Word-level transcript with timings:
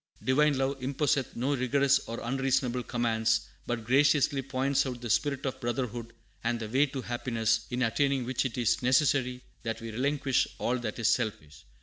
Divine 0.23 0.57
Love 0.57 0.81
imposeth 0.81 1.35
no 1.35 1.55
rigorous 1.55 1.99
or 2.07 2.21
unreasonable 2.23 2.81
commands, 2.81 3.41
but 3.67 3.83
graciously 3.85 4.41
points 4.41 4.83
out 4.87 4.99
the 4.99 5.11
spirit 5.11 5.45
of 5.45 5.59
brotherhood 5.59 6.11
and 6.43 6.59
the 6.59 6.67
way 6.67 6.87
to 6.87 7.03
happiness, 7.03 7.67
in 7.69 7.83
attaining 7.83 8.25
which 8.25 8.43
it 8.43 8.57
is 8.57 8.81
necessary 8.81 9.43
that 9.61 9.79
we 9.79 9.91
relinquish 9.91 10.47
all 10.57 10.79
that 10.79 10.97
is 10.97 11.07
selfish. 11.13 11.65